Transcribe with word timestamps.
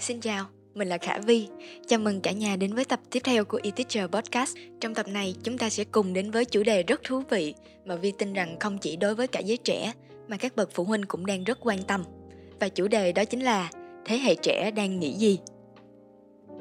Xin 0.00 0.20
chào, 0.20 0.44
mình 0.74 0.88
là 0.88 0.98
Khả 0.98 1.18
Vi. 1.18 1.48
Chào 1.86 1.98
mừng 1.98 2.20
cả 2.20 2.32
nhà 2.32 2.56
đến 2.56 2.74
với 2.74 2.84
tập 2.84 3.00
tiếp 3.10 3.20
theo 3.24 3.44
của 3.44 3.60
eTeacher 3.62 4.10
Podcast. 4.10 4.56
Trong 4.80 4.94
tập 4.94 5.08
này, 5.08 5.34
chúng 5.42 5.58
ta 5.58 5.70
sẽ 5.70 5.84
cùng 5.84 6.12
đến 6.12 6.30
với 6.30 6.44
chủ 6.44 6.62
đề 6.62 6.82
rất 6.82 7.00
thú 7.04 7.22
vị 7.30 7.54
mà 7.84 7.96
Vi 7.96 8.12
tin 8.18 8.32
rằng 8.32 8.56
không 8.60 8.78
chỉ 8.78 8.96
đối 8.96 9.14
với 9.14 9.26
cả 9.26 9.40
giới 9.40 9.56
trẻ 9.56 9.92
mà 10.28 10.36
các 10.36 10.56
bậc 10.56 10.70
phụ 10.72 10.84
huynh 10.84 11.04
cũng 11.04 11.26
đang 11.26 11.44
rất 11.44 11.58
quan 11.60 11.82
tâm. 11.82 12.04
Và 12.60 12.68
chủ 12.68 12.88
đề 12.88 13.12
đó 13.12 13.24
chính 13.24 13.40
là 13.40 13.70
thế 14.04 14.18
hệ 14.18 14.34
trẻ 14.34 14.70
đang 14.70 15.00
nghĩ 15.00 15.12
gì? 15.12 15.38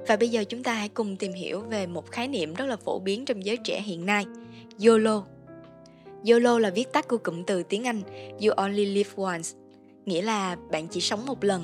Và 0.08 0.16
bây 0.16 0.30
giờ 0.30 0.44
chúng 0.44 0.64
ta 0.64 0.74
hãy 0.74 0.90
cùng 0.90 1.16
tìm 1.16 1.34
hiểu 1.34 1.62
về 1.62 1.88
một 1.88 2.12
khái 2.12 2.28
niệm 2.28 2.54
rất 2.54 2.66
là 2.66 2.76
phổ 2.76 3.00
biến 3.00 3.26
trong 3.26 3.46
giới 3.46 3.58
trẻ 3.58 3.82
hiện 3.82 4.06
nay, 4.06 4.26
YOLO. 4.86 5.26
YOLO 6.30 6.60
là 6.60 6.70
viết 6.70 6.94
tắt 6.94 7.08
của 7.08 7.18
cụm 7.18 7.44
từ 7.44 7.64
tiếng 7.64 7.88
Anh 7.88 8.02
You 8.42 8.52
Only 8.56 8.86
Live 8.86 9.12
Once, 9.16 9.50
nghĩa 10.06 10.22
là 10.22 10.58
bạn 10.72 10.88
chỉ 10.88 11.02
sống 11.02 11.26
một 11.26 11.44
lần. 11.44 11.64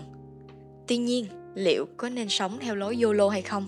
Tuy 0.88 0.98
nhiên, 0.98 1.26
liệu 1.56 1.86
có 1.98 2.10
nên 2.10 2.30
sống 2.30 2.58
theo 2.62 2.76
lối 2.76 2.98
YOLO 3.04 3.30
hay 3.30 3.42
không? 3.42 3.68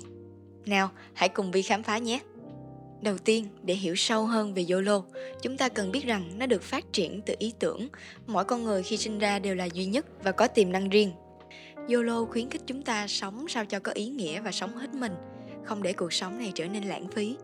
Nào, 0.65 0.89
hãy 1.13 1.29
cùng 1.29 1.51
Vi 1.51 1.61
khám 1.61 1.83
phá 1.83 1.97
nhé! 1.97 2.19
Đầu 3.01 3.17
tiên, 3.17 3.47
để 3.63 3.73
hiểu 3.73 3.95
sâu 3.95 4.25
hơn 4.25 4.53
về 4.53 4.65
YOLO, 4.69 5.03
chúng 5.41 5.57
ta 5.57 5.69
cần 5.69 5.91
biết 5.91 6.05
rằng 6.05 6.31
nó 6.37 6.45
được 6.45 6.63
phát 6.63 6.93
triển 6.93 7.21
từ 7.25 7.35
ý 7.39 7.53
tưởng 7.59 7.87
mỗi 8.27 8.45
con 8.45 8.63
người 8.63 8.83
khi 8.83 8.97
sinh 8.97 9.19
ra 9.19 9.39
đều 9.39 9.55
là 9.55 9.65
duy 9.65 9.85
nhất 9.85 10.05
và 10.23 10.31
có 10.31 10.47
tiềm 10.47 10.71
năng 10.71 10.89
riêng. 10.89 11.11
YOLO 11.89 12.25
khuyến 12.25 12.49
khích 12.49 12.61
chúng 12.67 12.81
ta 12.81 13.07
sống 13.07 13.45
sao 13.47 13.65
cho 13.65 13.79
có 13.79 13.91
ý 13.91 14.05
nghĩa 14.05 14.41
và 14.41 14.51
sống 14.51 14.77
hết 14.77 14.93
mình, 14.93 15.13
không 15.63 15.83
để 15.83 15.93
cuộc 15.93 16.13
sống 16.13 16.37
này 16.37 16.51
trở 16.55 16.65
nên 16.65 16.83
lãng 16.83 17.07
phí. 17.07 17.35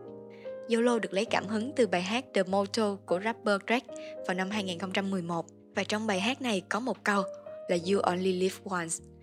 YOLO 0.68 0.98
được 0.98 1.12
lấy 1.12 1.24
cảm 1.24 1.46
hứng 1.46 1.72
từ 1.76 1.86
bài 1.86 2.02
hát 2.02 2.24
The 2.34 2.42
Motto 2.42 2.96
của 3.06 3.20
rapper 3.24 3.60
Drake 3.66 3.94
vào 4.26 4.34
năm 4.34 4.50
2011 4.50 5.46
và 5.74 5.84
trong 5.84 6.06
bài 6.06 6.20
hát 6.20 6.42
này 6.42 6.62
có 6.68 6.80
một 6.80 7.04
câu 7.04 7.22
là 7.68 7.76
You 7.90 8.00
Only 8.00 8.32
Live 8.32 8.56
Once 8.64 9.13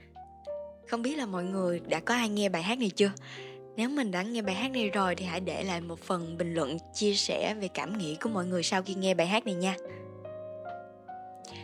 không 0.92 1.02
biết 1.02 1.18
là 1.18 1.26
mọi 1.26 1.44
người 1.44 1.82
đã 1.88 2.00
có 2.00 2.14
ai 2.14 2.30
nghe 2.30 2.50
bài 2.50 2.64
hát 2.64 2.80
này 2.80 2.90
chưa? 2.90 3.12
Nếu 3.76 3.90
mình 3.90 4.12
đã 4.12 4.22
nghe 4.24 4.42
bài 4.42 4.56
hát 4.56 4.72
này 4.72 4.90
rồi 4.90 5.16
thì 5.16 5.26
hãy 5.26 5.40
để 5.40 5.64
lại 5.64 5.82
một 5.82 6.00
phần 6.00 6.38
bình 6.38 6.54
luận 6.54 6.78
chia 6.94 7.14
sẻ 7.14 7.56
về 7.62 7.68
cảm 7.68 7.98
nghĩ 7.98 8.18
của 8.22 8.30
mọi 8.30 8.46
người 8.46 8.64
sau 8.64 8.82
khi 8.82 8.94
nghe 8.94 9.14
bài 9.14 9.28
hát 9.28 9.46
này 9.46 9.56
nha. 9.56 9.76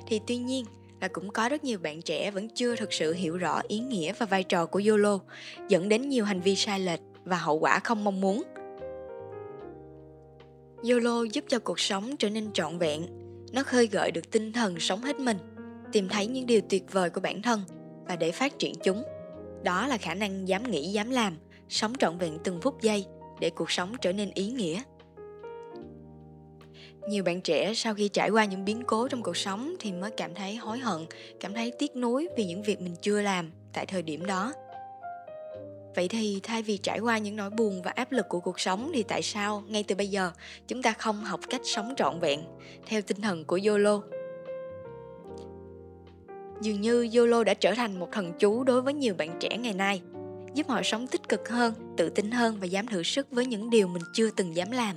Thì 0.08 0.22
tuy 0.28 0.38
nhiên 0.38 0.66
là 1.02 1.08
cũng 1.08 1.32
có 1.32 1.50
rất 1.50 1.64
nhiều 1.64 1.80
bạn 1.80 2.02
trẻ 2.02 2.32
vẫn 2.32 2.50
chưa 2.50 2.76
thực 2.76 2.94
sự 2.94 3.14
hiểu 3.14 3.38
rõ 3.38 3.62
ý 3.68 3.80
nghĩa 3.80 4.14
và 4.18 4.26
vai 4.26 4.44
trò 4.44 4.66
của 4.66 4.82
YOLO, 4.88 5.20
dẫn 5.70 5.90
đến 5.90 6.10
nhiều 6.10 6.26
hành 6.26 6.42
vi 6.42 6.56
sai 6.56 6.80
lệch 6.80 7.02
và 7.26 7.38
hậu 7.38 7.60
quả 7.60 7.80
không 7.80 8.04
mong 8.04 8.22
muốn. 8.22 8.44
YOLO 10.90 11.24
giúp 11.24 11.46
cho 11.48 11.60
cuộc 11.60 11.80
sống 11.80 12.18
trở 12.18 12.30
nên 12.30 12.54
trọn 12.54 12.78
vẹn, 12.78 13.06
nó 13.54 13.64
khơi 13.64 13.88
gợi 13.88 14.12
được 14.12 14.32
tinh 14.32 14.54
thần 14.54 14.80
sống 14.80 15.02
hết 15.02 15.20
mình, 15.20 15.38
tìm 15.92 16.10
thấy 16.10 16.28
những 16.28 16.46
điều 16.46 16.62
tuyệt 16.70 16.84
vời 16.92 17.10
của 17.10 17.22
bản 17.22 17.42
thân 17.42 17.62
và 18.08 18.16
để 18.16 18.32
phát 18.32 18.60
triển 18.60 18.74
chúng 18.84 19.04
đó 19.64 19.88
là 19.88 19.98
khả 19.98 20.14
năng 20.14 20.48
dám 20.48 20.72
nghĩ, 20.72 20.92
dám 20.92 21.10
làm, 21.10 21.38
sống 21.70 21.94
trọn 22.00 22.18
vẹn 22.18 22.38
từng 22.44 22.62
phút 22.62 22.82
giây 22.82 23.06
để 23.40 23.50
cuộc 23.50 23.72
sống 23.72 23.96
trở 24.02 24.14
nên 24.14 24.32
ý 24.34 24.52
nghĩa. 24.52 24.82
Nhiều 27.10 27.24
bạn 27.24 27.42
trẻ 27.42 27.74
sau 27.74 27.94
khi 27.94 28.08
trải 28.08 28.30
qua 28.30 28.46
những 28.46 28.66
biến 28.66 28.84
cố 28.88 29.08
trong 29.08 29.24
cuộc 29.24 29.38
sống 29.38 29.76
thì 29.80 29.92
mới 29.92 30.12
cảm 30.12 30.36
thấy 30.36 30.56
hối 30.56 30.80
hận, 30.80 31.06
cảm 31.40 31.54
thấy 31.54 31.72
tiếc 31.80 31.96
nuối 31.96 32.28
vì 32.38 32.46
những 32.46 32.64
việc 32.64 32.82
mình 32.82 32.96
chưa 33.02 33.22
làm 33.22 33.52
tại 33.74 33.86
thời 33.86 34.02
điểm 34.02 34.26
đó. 34.26 34.54
Vậy 35.96 36.08
thì 36.08 36.40
thay 36.44 36.64
vì 36.64 36.78
trải 36.78 37.00
qua 37.00 37.18
những 37.18 37.36
nỗi 37.36 37.50
buồn 37.50 37.82
và 37.82 37.92
áp 37.92 38.12
lực 38.12 38.26
của 38.30 38.40
cuộc 38.40 38.60
sống 38.60 38.92
thì 38.94 39.04
tại 39.04 39.22
sao 39.22 39.64
ngay 39.68 39.84
từ 39.84 39.96
bây 39.96 40.08
giờ 40.08 40.32
chúng 40.68 40.82
ta 40.82 40.94
không 40.94 41.24
học 41.24 41.40
cách 41.50 41.62
sống 41.64 41.94
trọn 41.98 42.20
vẹn 42.20 42.42
theo 42.86 43.02
tinh 43.02 43.22
thần 43.22 43.46
của 43.46 43.60
yolo? 43.68 44.02
Dường 46.62 46.82
như 46.82 47.10
YOLO 47.16 47.44
đã 47.44 47.54
trở 47.54 47.74
thành 47.74 48.00
một 48.00 48.10
thần 48.12 48.34
chú 48.40 48.64
đối 48.64 48.82
với 48.82 48.94
nhiều 48.94 49.14
bạn 49.18 49.38
trẻ 49.40 49.58
ngày 49.58 49.74
nay, 49.74 50.02
giúp 50.54 50.68
họ 50.68 50.82
sống 50.84 51.08
tích 51.08 51.30
cực 51.30 51.50
hơn, 51.50 51.74
tự 51.98 52.10
tin 52.10 52.32
hơn 52.32 52.58
và 52.60 52.66
dám 52.66 52.88
thử 52.88 53.04
sức 53.04 53.28
với 53.32 53.46
những 53.46 53.70
điều 53.70 53.88
mình 53.88 54.04
chưa 54.14 54.30
từng 54.38 54.56
dám 54.56 54.72
làm. 54.72 54.96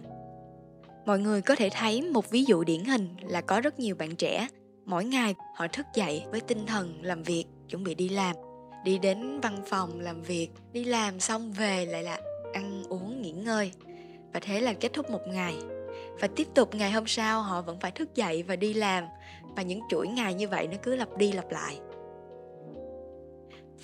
Mọi 1.06 1.19
người 1.19 1.43
có 1.43 1.54
thể 1.56 1.69
thấy 1.72 2.03
một 2.03 2.31
ví 2.31 2.44
dụ 2.44 2.65
điển 2.65 2.84
hình 2.84 3.09
là 3.22 3.41
có 3.41 3.60
rất 3.60 3.78
nhiều 3.78 3.94
bạn 3.94 4.16
trẻ, 4.16 4.48
mỗi 4.84 5.04
ngày 5.04 5.34
họ 5.54 5.66
thức 5.72 5.87
dậy 5.94 6.25
với 6.31 6.41
tinh 6.41 6.66
thần 6.66 6.98
làm 7.03 7.22
việc, 7.22 7.44
chuẩn 7.69 7.84
bị 7.84 7.94
đi 7.94 8.09
làm, 8.09 8.37
đi 8.84 8.98
đến 8.98 9.41
văn 9.41 9.62
phòng 9.66 10.00
làm 10.00 10.22
việc, 10.22 10.48
đi 10.72 10.84
làm 10.84 11.21
xong 11.21 11.53
về 11.53 11.87
lại 11.87 12.03
là 12.03 12.21
ăn 12.53 12.82
uống 12.88 13.22
nghỉ 13.22 13.32
ngơi. 13.32 13.72
Và 14.32 14.41
thế 14.41 14.60
là 14.60 14.72
kết 14.72 14.92
thúc 14.92 15.10
một 15.10 15.21
ngày. 15.27 15.54
Và 16.20 16.28
tiếp 16.36 16.47
tục 16.54 16.75
ngày 16.75 16.91
hôm 16.91 17.06
sau 17.06 17.42
họ 17.42 17.62
vẫn 17.62 17.81
phải 17.81 17.91
thức 17.91 18.14
dậy 18.14 18.42
và 18.42 18.56
đi 18.56 18.75
làm. 18.75 19.04
Và 19.56 19.62
những 19.62 19.81
chuỗi 19.88 20.08
ngày 20.08 20.34
như 20.34 20.48
vậy 20.48 20.66
nó 20.66 20.76
cứ 20.82 20.97
lặp 20.97 21.16
đi 21.16 21.32
lặp 21.32 21.50
lại. 21.50 21.78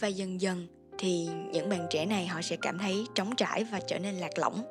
Và 0.00 0.08
dần 0.08 0.41
dần 0.41 0.66
thì 0.98 1.28
những 1.52 1.69
bạn 1.69 1.86
trẻ 1.91 2.06
này 2.06 2.26
họ 2.26 2.42
sẽ 2.42 2.56
cảm 2.56 2.78
thấy 2.78 3.06
trống 3.14 3.36
trải 3.36 3.64
và 3.64 3.80
trở 3.80 3.98
nên 3.98 4.14
lạc 4.14 4.38
lõng. 4.38 4.62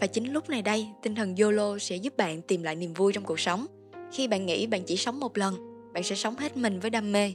Và 0.00 0.06
chính 0.06 0.32
lúc 0.32 0.48
này 0.48 0.62
đây, 0.62 0.88
tinh 1.02 1.14
thần 1.14 1.34
yolo 1.36 1.78
sẽ 1.78 1.96
giúp 1.96 2.16
bạn 2.16 2.42
tìm 2.42 2.62
lại 2.62 2.76
niềm 2.76 2.94
vui 2.94 3.12
trong 3.12 3.24
cuộc 3.24 3.40
sống. 3.40 3.66
Khi 4.12 4.28
bạn 4.28 4.46
nghĩ 4.46 4.66
bạn 4.66 4.82
chỉ 4.86 4.96
sống 4.96 5.20
một 5.20 5.38
lần, 5.38 5.54
bạn 5.92 6.02
sẽ 6.02 6.14
sống 6.16 6.36
hết 6.36 6.56
mình 6.56 6.80
với 6.80 6.90
đam 6.90 7.12
mê. 7.12 7.32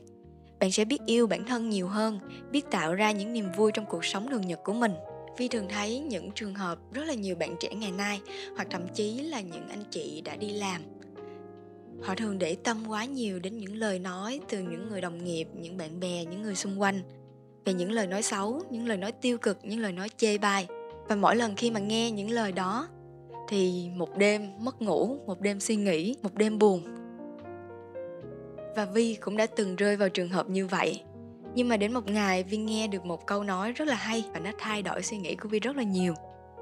Bạn 0.59 0.71
sẽ 0.71 0.85
biết 0.85 0.99
yêu 1.05 1.27
bản 1.27 1.45
thân 1.45 1.69
nhiều 1.69 1.87
hơn, 1.87 2.19
biết 2.51 2.71
tạo 2.71 2.93
ra 2.93 3.11
những 3.11 3.33
niềm 3.33 3.45
vui 3.57 3.71
trong 3.71 3.85
cuộc 3.85 4.05
sống 4.05 4.27
thường 4.29 4.47
nhật 4.47 4.59
của 4.63 4.73
mình. 4.73 4.91
Vi 5.37 5.47
thường 5.47 5.67
thấy 5.69 5.99
những 5.99 6.31
trường 6.35 6.53
hợp 6.53 6.79
rất 6.93 7.03
là 7.05 7.13
nhiều 7.13 7.35
bạn 7.35 7.55
trẻ 7.59 7.69
ngày 7.75 7.91
nay, 7.91 8.21
hoặc 8.55 8.67
thậm 8.71 8.87
chí 8.93 9.21
là 9.21 9.41
những 9.41 9.67
anh 9.69 9.83
chị 9.91 10.21
đã 10.25 10.35
đi 10.35 10.49
làm. 10.49 10.81
Họ 12.01 12.15
thường 12.15 12.39
để 12.39 12.55
tâm 12.55 12.77
quá 12.87 13.05
nhiều 13.05 13.39
đến 13.39 13.57
những 13.57 13.75
lời 13.75 13.99
nói 13.99 14.39
từ 14.49 14.59
những 14.59 14.89
người 14.89 15.01
đồng 15.01 15.23
nghiệp, 15.23 15.47
những 15.53 15.77
bạn 15.77 15.99
bè, 15.99 16.25
những 16.25 16.41
người 16.41 16.55
xung 16.55 16.81
quanh. 16.81 17.01
Về 17.65 17.73
những 17.73 17.91
lời 17.91 18.07
nói 18.07 18.21
xấu, 18.21 18.61
những 18.69 18.87
lời 18.87 18.97
nói 18.97 19.11
tiêu 19.11 19.37
cực, 19.37 19.59
những 19.63 19.79
lời 19.79 19.91
nói 19.91 20.09
chê 20.17 20.37
bai. 20.37 20.67
Và 21.07 21.15
mỗi 21.15 21.35
lần 21.35 21.55
khi 21.55 21.71
mà 21.71 21.79
nghe 21.79 22.11
những 22.11 22.29
lời 22.29 22.51
đó, 22.51 22.87
thì 23.49 23.89
một 23.95 24.17
đêm 24.17 24.51
mất 24.59 24.81
ngủ, 24.81 25.17
một 25.25 25.41
đêm 25.41 25.59
suy 25.59 25.75
nghĩ, 25.75 26.15
một 26.21 26.33
đêm 26.35 26.59
buồn. 26.59 26.81
Và 28.75 28.85
vi 28.85 29.15
cũng 29.15 29.37
đã 29.37 29.45
từng 29.45 29.75
rơi 29.75 29.97
vào 29.97 30.09
trường 30.09 30.29
hợp 30.29 30.49
như 30.49 30.67
vậy 30.67 31.03
nhưng 31.55 31.69
mà 31.69 31.77
đến 31.77 31.93
một 31.93 32.09
ngày 32.09 32.43
vi 32.43 32.57
nghe 32.57 32.87
được 32.87 33.05
một 33.05 33.27
câu 33.27 33.43
nói 33.43 33.71
rất 33.71 33.87
là 33.87 33.95
hay 33.95 34.23
và 34.33 34.39
nó 34.39 34.51
thay 34.57 34.81
đổi 34.81 35.03
suy 35.03 35.17
nghĩ 35.17 35.35
của 35.35 35.49
vi 35.49 35.59
rất 35.59 35.75
là 35.75 35.83
nhiều. 35.83 36.13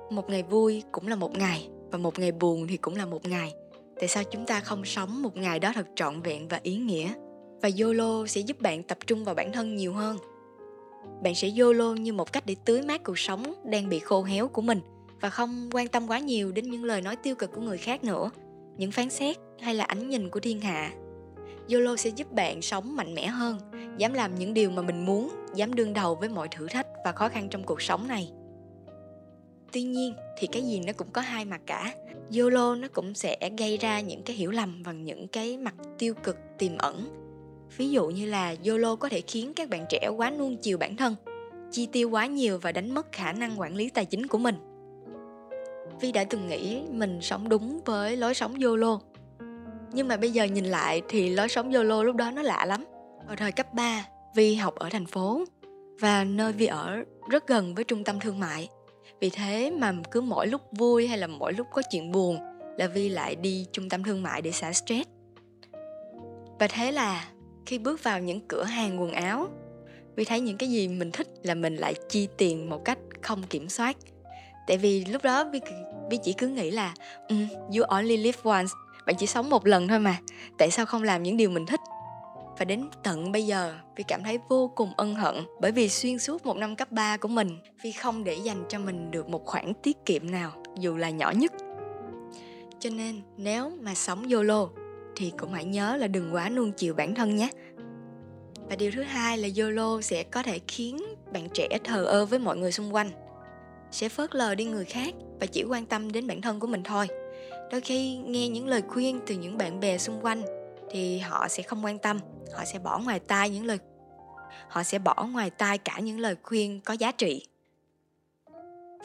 Một 0.09 0.29
ngày 0.29 0.43
vui 0.43 0.83
cũng 0.91 1.07
là 1.07 1.15
một 1.15 1.37
ngày 1.37 1.69
và 1.91 1.97
một 1.97 2.19
ngày 2.19 2.31
buồn 2.31 2.67
thì 2.67 2.77
cũng 2.77 2.95
là 2.95 3.05
một 3.05 3.25
ngày. 3.25 3.53
Tại 3.99 4.07
sao 4.07 4.23
chúng 4.23 4.45
ta 4.45 4.59
không 4.59 4.85
sống 4.85 5.21
một 5.21 5.37
ngày 5.37 5.59
đó 5.59 5.71
thật 5.75 5.87
trọn 5.95 6.21
vẹn 6.21 6.47
và 6.47 6.59
ý 6.63 6.75
nghĩa? 6.75 7.13
Và 7.61 7.69
YOLO 7.79 8.25
sẽ 8.27 8.41
giúp 8.41 8.61
bạn 8.61 8.83
tập 8.83 8.97
trung 9.07 9.23
vào 9.23 9.35
bản 9.35 9.51
thân 9.51 9.75
nhiều 9.75 9.93
hơn. 9.93 10.17
Bạn 11.23 11.35
sẽ 11.35 11.49
YOLO 11.57 11.93
như 11.93 12.13
một 12.13 12.33
cách 12.33 12.45
để 12.45 12.55
tưới 12.65 12.81
mát 12.81 13.03
cuộc 13.03 13.19
sống 13.19 13.53
đang 13.65 13.89
bị 13.89 13.99
khô 13.99 14.23
héo 14.23 14.47
của 14.47 14.61
mình 14.61 14.81
và 15.21 15.29
không 15.29 15.69
quan 15.73 15.87
tâm 15.87 16.07
quá 16.07 16.19
nhiều 16.19 16.51
đến 16.51 16.69
những 16.71 16.83
lời 16.83 17.01
nói 17.01 17.15
tiêu 17.15 17.35
cực 17.35 17.51
của 17.51 17.61
người 17.61 17.77
khác 17.77 18.03
nữa, 18.03 18.29
những 18.77 18.91
phán 18.91 19.09
xét 19.09 19.37
hay 19.61 19.75
là 19.75 19.83
ánh 19.83 20.09
nhìn 20.09 20.29
của 20.29 20.39
thiên 20.39 20.61
hạ. 20.61 20.91
YOLO 21.73 21.95
sẽ 21.95 22.09
giúp 22.09 22.31
bạn 22.31 22.61
sống 22.61 22.95
mạnh 22.95 23.15
mẽ 23.15 23.27
hơn, 23.27 23.57
dám 23.97 24.13
làm 24.13 24.35
những 24.35 24.53
điều 24.53 24.71
mà 24.71 24.81
mình 24.81 25.05
muốn, 25.05 25.29
dám 25.55 25.75
đương 25.75 25.93
đầu 25.93 26.15
với 26.15 26.29
mọi 26.29 26.47
thử 26.51 26.67
thách 26.67 26.87
và 27.05 27.11
khó 27.11 27.29
khăn 27.29 27.47
trong 27.49 27.63
cuộc 27.63 27.81
sống 27.81 28.07
này. 28.07 28.31
Tuy 29.71 29.83
nhiên 29.83 30.13
thì 30.37 30.47
cái 30.47 30.61
gì 30.61 30.81
nó 30.87 30.93
cũng 30.93 31.07
có 31.11 31.21
hai 31.21 31.45
mặt 31.45 31.61
cả. 31.65 31.93
YOLO 32.37 32.75
nó 32.75 32.87
cũng 32.93 33.13
sẽ 33.13 33.37
gây 33.57 33.77
ra 33.77 33.99
những 33.99 34.23
cái 34.23 34.35
hiểu 34.35 34.51
lầm 34.51 34.83
và 34.83 34.91
những 34.91 35.27
cái 35.27 35.57
mặt 35.57 35.75
tiêu 35.97 36.13
cực, 36.23 36.37
tiềm 36.57 36.77
ẩn. 36.77 37.05
Ví 37.77 37.89
dụ 37.89 38.07
như 38.07 38.25
là 38.25 38.55
YOLO 38.65 38.95
có 38.95 39.09
thể 39.09 39.21
khiến 39.21 39.53
các 39.55 39.69
bạn 39.69 39.85
trẻ 39.89 40.09
quá 40.17 40.31
nuông 40.31 40.57
chiều 40.57 40.77
bản 40.77 40.95
thân, 40.95 41.15
chi 41.71 41.87
tiêu 41.91 42.09
quá 42.09 42.25
nhiều 42.25 42.59
và 42.59 42.71
đánh 42.71 42.93
mất 42.93 43.11
khả 43.11 43.33
năng 43.33 43.59
quản 43.59 43.75
lý 43.75 43.89
tài 43.89 44.05
chính 44.05 44.27
của 44.27 44.37
mình. 44.37 44.55
Vi 46.01 46.11
đã 46.11 46.23
từng 46.23 46.47
nghĩ 46.47 46.81
mình 46.89 47.21
sống 47.21 47.49
đúng 47.49 47.79
với 47.85 48.17
lối 48.17 48.33
sống 48.33 48.59
YOLO. 48.59 48.99
Nhưng 49.93 50.07
mà 50.07 50.17
bây 50.17 50.31
giờ 50.31 50.43
nhìn 50.43 50.65
lại 50.65 51.01
thì 51.09 51.29
lối 51.29 51.49
sống 51.49 51.71
YOLO 51.71 52.03
lúc 52.03 52.15
đó 52.15 52.31
nó 52.31 52.41
lạ 52.41 52.65
lắm. 52.65 52.85
Ở 53.27 53.35
thời 53.35 53.51
cấp 53.51 53.73
3, 53.73 54.05
Vi 54.35 54.55
học 54.55 54.75
ở 54.75 54.89
thành 54.89 55.05
phố 55.05 55.43
Và 55.99 56.23
nơi 56.23 56.53
Vi 56.53 56.65
ở 56.65 57.03
rất 57.29 57.47
gần 57.47 57.75
với 57.75 57.83
trung 57.83 58.03
tâm 58.03 58.19
thương 58.19 58.39
mại. 58.39 58.67
Vì 59.19 59.29
thế 59.29 59.71
mà 59.71 59.93
cứ 60.11 60.21
mỗi 60.21 60.47
lúc 60.47 60.61
vui 60.71 61.07
hay 61.07 61.17
là 61.17 61.27
mỗi 61.27 61.53
lúc 61.53 61.67
có 61.73 61.81
chuyện 61.91 62.11
buồn 62.11 62.39
là 62.77 62.87
vi 62.87 63.09
lại 63.09 63.35
đi 63.35 63.65
trung 63.71 63.89
tâm 63.89 64.03
thương 64.03 64.23
mại 64.23 64.41
để 64.41 64.51
xả 64.51 64.73
stress. 64.73 65.09
Và 66.59 66.67
thế 66.67 66.91
là 66.91 67.27
khi 67.65 67.77
bước 67.77 68.03
vào 68.03 68.19
những 68.19 68.47
cửa 68.47 68.63
hàng 68.63 69.01
quần 69.01 69.11
áo 69.11 69.49
vi 70.19 70.25
thấy 70.25 70.41
những 70.41 70.57
cái 70.57 70.69
gì 70.69 70.87
mình 70.87 71.11
thích 71.11 71.27
là 71.43 71.53
mình 71.53 71.75
lại 71.75 71.93
chi 72.09 72.27
tiền 72.37 72.69
một 72.69 72.85
cách 72.85 72.97
không 73.21 73.43
kiểm 73.43 73.69
soát. 73.69 73.97
Tại 74.67 74.77
vì 74.77 75.05
lúc 75.05 75.23
đó 75.23 75.43
vi, 75.43 75.59
vi 76.11 76.17
chỉ 76.23 76.33
cứ 76.33 76.47
nghĩ 76.47 76.71
là 76.71 76.93
um, 77.29 77.47
you 77.77 77.83
only 77.87 78.17
live 78.17 78.39
once 78.43 78.71
bạn 79.05 79.15
chỉ 79.19 79.27
sống 79.27 79.49
một 79.49 79.67
lần 79.67 79.87
thôi 79.87 79.99
mà. 79.99 80.17
Tại 80.57 80.71
sao 80.71 80.85
không 80.85 81.03
làm 81.03 81.23
những 81.23 81.37
điều 81.37 81.49
mình 81.49 81.65
thích? 81.65 81.79
Và 82.59 82.65
đến 82.65 82.89
tận 83.03 83.31
bây 83.31 83.45
giờ 83.45 83.75
Vi 83.95 84.03
cảm 84.03 84.23
thấy 84.23 84.39
vô 84.49 84.71
cùng 84.75 84.93
ân 84.97 85.15
hận 85.15 85.35
bởi 85.61 85.71
vì 85.71 85.89
xuyên 85.89 86.19
suốt 86.19 86.45
một 86.45 86.57
năm 86.57 86.75
cấp 86.75 86.91
3 86.91 87.17
của 87.17 87.27
mình 87.27 87.57
Vi 87.83 87.91
không 87.91 88.23
để 88.23 88.33
dành 88.33 88.63
cho 88.69 88.79
mình 88.79 89.11
được 89.11 89.29
một 89.29 89.45
khoản 89.45 89.73
tiết 89.83 89.97
kiệm 90.05 90.31
nào, 90.31 90.51
dù 90.79 90.95
là 90.95 91.09
nhỏ 91.09 91.31
nhất. 91.31 91.51
Cho 92.79 92.89
nên, 92.89 93.21
nếu 93.37 93.71
mà 93.81 93.95
sống 93.95 94.29
YOLO, 94.29 94.69
thì 95.15 95.31
cũng 95.39 95.53
hãy 95.53 95.65
nhớ 95.65 95.97
là 95.97 96.07
đừng 96.07 96.33
quá 96.33 96.49
nuông 96.49 96.71
chiều 96.71 96.93
bản 96.93 97.15
thân 97.15 97.35
nhé. 97.35 97.49
Và 98.69 98.75
điều 98.75 98.91
thứ 98.91 99.01
hai 99.01 99.37
là 99.37 99.47
YOLO 99.57 100.01
sẽ 100.01 100.23
có 100.23 100.43
thể 100.43 100.59
khiến 100.67 100.97
bạn 101.33 101.47
trẻ 101.53 101.67
thờ 101.83 102.05
ơ 102.05 102.25
với 102.25 102.39
mọi 102.39 102.57
người 102.57 102.71
xung 102.71 102.95
quanh. 102.95 103.09
Sẽ 103.91 104.09
phớt 104.09 104.35
lờ 104.35 104.55
đi 104.55 104.65
người 104.65 104.85
khác 104.85 105.13
và 105.39 105.45
chỉ 105.45 105.63
quan 105.63 105.85
tâm 105.85 106.11
đến 106.11 106.27
bản 106.27 106.41
thân 106.41 106.59
của 106.59 106.67
mình 106.67 106.83
thôi 106.83 107.07
đôi 107.71 107.81
khi 107.81 108.17
nghe 108.17 108.47
những 108.47 108.67
lời 108.67 108.81
khuyên 108.87 109.19
từ 109.27 109.35
những 109.35 109.57
bạn 109.57 109.79
bè 109.79 109.97
xung 109.97 110.19
quanh 110.21 110.41
thì 110.91 111.19
họ 111.19 111.47
sẽ 111.47 111.63
không 111.63 111.85
quan 111.85 111.99
tâm, 111.99 112.19
họ 112.53 112.65
sẽ 112.65 112.79
bỏ 112.79 112.99
ngoài 112.99 113.19
tai 113.19 113.49
những 113.49 113.65
lời, 113.65 113.77
họ 114.67 114.83
sẽ 114.83 114.99
bỏ 114.99 115.27
ngoài 115.31 115.49
tai 115.49 115.77
cả 115.77 115.99
những 115.99 116.19
lời 116.19 116.35
khuyên 116.43 116.81
có 116.85 116.93
giá 116.93 117.11
trị. 117.11 117.45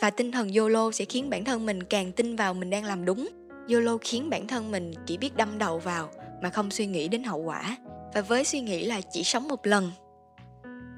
Và 0.00 0.10
tinh 0.10 0.32
thần 0.32 0.52
YOLO 0.52 0.90
sẽ 0.90 1.04
khiến 1.04 1.30
bản 1.30 1.44
thân 1.44 1.66
mình 1.66 1.82
càng 1.82 2.12
tin 2.12 2.36
vào 2.36 2.54
mình 2.54 2.70
đang 2.70 2.84
làm 2.84 3.04
đúng. 3.04 3.28
YOLO 3.68 3.98
khiến 4.00 4.30
bản 4.30 4.46
thân 4.46 4.70
mình 4.70 4.92
chỉ 5.06 5.16
biết 5.16 5.36
đâm 5.36 5.58
đầu 5.58 5.78
vào 5.78 6.10
mà 6.42 6.50
không 6.50 6.70
suy 6.70 6.86
nghĩ 6.86 7.08
đến 7.08 7.24
hậu 7.24 7.38
quả. 7.38 7.76
Và 8.14 8.20
với 8.20 8.44
suy 8.44 8.60
nghĩ 8.60 8.86
là 8.86 9.00
chỉ 9.00 9.24
sống 9.24 9.48
một 9.48 9.66
lần, 9.66 9.90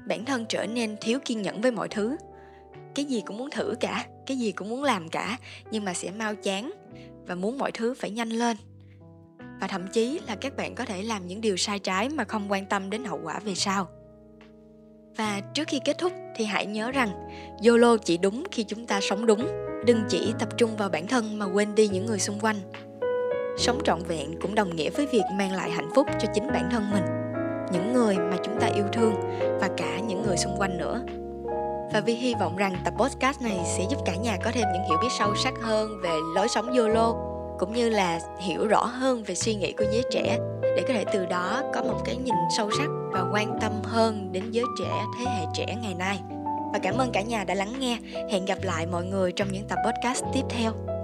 bản 0.07 0.25
thân 0.25 0.45
trở 0.49 0.65
nên 0.65 0.95
thiếu 1.01 1.19
kiên 1.25 1.41
nhẫn 1.41 1.61
với 1.61 1.71
mọi 1.71 1.87
thứ. 1.87 2.15
Cái 2.95 3.05
gì 3.05 3.21
cũng 3.25 3.37
muốn 3.37 3.49
thử 3.49 3.75
cả, 3.79 4.05
cái 4.25 4.37
gì 4.37 4.51
cũng 4.51 4.69
muốn 4.69 4.83
làm 4.83 5.09
cả, 5.09 5.37
nhưng 5.71 5.85
mà 5.85 5.93
sẽ 5.93 6.11
mau 6.11 6.35
chán 6.35 6.71
và 7.27 7.35
muốn 7.35 7.57
mọi 7.57 7.71
thứ 7.71 7.93
phải 7.93 8.11
nhanh 8.11 8.29
lên. 8.29 8.57
Và 9.61 9.67
thậm 9.67 9.87
chí 9.87 10.19
là 10.27 10.35
các 10.35 10.57
bạn 10.57 10.75
có 10.75 10.85
thể 10.85 11.03
làm 11.03 11.27
những 11.27 11.41
điều 11.41 11.57
sai 11.57 11.79
trái 11.79 12.09
mà 12.09 12.23
không 12.23 12.51
quan 12.51 12.65
tâm 12.65 12.89
đến 12.89 13.03
hậu 13.03 13.19
quả 13.23 13.39
về 13.39 13.55
sau. 13.55 13.87
Và 15.17 15.41
trước 15.53 15.67
khi 15.67 15.79
kết 15.85 15.97
thúc 15.97 16.13
thì 16.35 16.45
hãy 16.45 16.65
nhớ 16.65 16.91
rằng, 16.91 17.09
YOLO 17.65 17.97
chỉ 17.97 18.17
đúng 18.17 18.43
khi 18.51 18.63
chúng 18.63 18.87
ta 18.87 18.99
sống 19.01 19.25
đúng. 19.25 19.47
Đừng 19.85 20.03
chỉ 20.09 20.33
tập 20.39 20.49
trung 20.57 20.77
vào 20.77 20.89
bản 20.89 21.07
thân 21.07 21.39
mà 21.39 21.45
quên 21.45 21.75
đi 21.75 21.87
những 21.87 22.05
người 22.05 22.19
xung 22.19 22.39
quanh. 22.39 22.55
Sống 23.57 23.81
trọn 23.83 24.03
vẹn 24.07 24.39
cũng 24.41 24.55
đồng 24.55 24.75
nghĩa 24.75 24.89
với 24.89 25.07
việc 25.07 25.23
mang 25.33 25.51
lại 25.51 25.71
hạnh 25.71 25.89
phúc 25.95 26.07
cho 26.19 26.27
chính 26.33 26.47
bản 26.47 26.69
thân 26.71 26.91
mình, 26.91 27.03
những 27.71 27.93
người 27.93 28.17
mà 28.17 28.37
chúng 28.43 28.59
ta 28.59 28.67
yêu 28.67 28.85
thương 28.93 29.13
và 29.59 29.69
cả 29.77 29.99
những 29.99 30.21
người 30.21 30.37
xung 30.37 30.57
quanh 30.57 30.77
nữa 30.77 31.01
và 31.93 31.99
Vi 31.99 32.13
hy 32.13 32.33
vọng 32.39 32.55
rằng 32.55 32.75
tập 32.85 32.93
podcast 32.97 33.41
này 33.41 33.59
sẽ 33.77 33.83
giúp 33.89 33.97
cả 34.05 34.15
nhà 34.15 34.37
có 34.43 34.51
thêm 34.53 34.67
những 34.73 34.83
hiểu 34.89 34.97
biết 35.01 35.07
sâu 35.19 35.35
sắc 35.35 35.53
hơn 35.61 36.01
về 36.01 36.17
lối 36.35 36.47
sống 36.47 36.77
YOLO, 36.77 37.15
cũng 37.59 37.73
như 37.73 37.89
là 37.89 38.19
hiểu 38.39 38.67
rõ 38.67 38.85
hơn 38.85 39.23
về 39.23 39.35
suy 39.35 39.55
nghĩ 39.55 39.73
của 39.73 39.85
giới 39.91 40.03
trẻ. 40.11 40.37
Để 40.61 40.83
có 40.87 40.93
thể 40.93 41.05
từ 41.13 41.25
đó 41.25 41.61
có 41.73 41.83
một 41.83 42.01
cái 42.05 42.15
nhìn 42.15 42.35
sâu 42.57 42.69
sắc 42.77 42.87
và 43.11 43.25
quan 43.31 43.59
tâm 43.61 43.71
hơn 43.83 44.31
đến 44.31 44.51
giới 44.51 44.65
trẻ, 44.79 45.03
thế 45.19 45.31
hệ 45.31 45.45
trẻ 45.53 45.75
ngày 45.81 45.93
nay. 45.93 46.19
Và 46.73 46.79
cảm 46.83 46.97
ơn 46.97 47.11
cả 47.11 47.21
nhà 47.21 47.43
đã 47.43 47.53
lắng 47.53 47.73
nghe. 47.79 47.97
Hẹn 48.31 48.45
gặp 48.45 48.57
lại 48.61 48.85
mọi 48.85 49.05
người 49.05 49.31
trong 49.31 49.47
những 49.51 49.67
tập 49.67 49.77
podcast 49.85 50.23
tiếp 50.33 50.43
theo. 50.49 50.96